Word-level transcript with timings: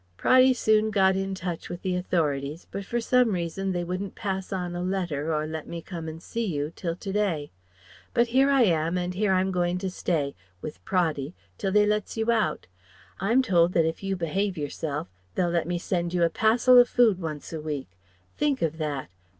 "Praddy 0.17 0.51
soon 0.55 0.89
got 0.89 1.15
into 1.15 1.43
touch 1.43 1.69
with 1.69 1.83
the 1.83 1.95
authorities, 1.95 2.65
but 2.71 2.83
for 2.83 2.99
some 2.99 3.33
reason 3.33 3.71
they 3.71 3.83
wouldn't 3.83 4.15
pass 4.15 4.51
on 4.51 4.75
a 4.75 4.81
letter 4.81 5.31
or 5.31 5.45
let 5.45 5.67
me 5.67 5.79
come 5.79 6.07
and 6.07 6.23
see 6.23 6.43
you, 6.47 6.73
till 6.75 6.95
to 6.95 7.11
day. 7.13 7.51
But 8.11 8.29
here 8.29 8.49
I 8.49 8.63
am, 8.63 8.97
and 8.97 9.13
here 9.13 9.31
I'm 9.31 9.51
goin' 9.51 9.77
to 9.77 9.91
stay 9.91 10.33
with 10.59 10.83
Praddy 10.85 11.35
till 11.59 11.71
they 11.71 11.85
lets 11.85 12.17
you 12.17 12.31
out. 12.31 12.65
I'm 13.19 13.43
told 13.43 13.73
that 13.73 13.85
if 13.85 14.01
you 14.01 14.15
be'ave 14.15 14.59
yourself 14.59 15.07
they'll 15.35 15.49
let 15.51 15.67
me 15.67 15.77
send 15.77 16.15
you 16.15 16.23
a 16.23 16.31
passel 16.31 16.79
of 16.79 16.89
food, 16.89 17.19
once 17.21 17.53
a 17.53 17.61
week. 17.61 17.91
Think 18.35 18.63
of 18.63 18.79
that! 18.79 19.07